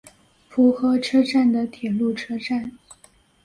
[0.49, 2.71] 浦和车站的铁路车站。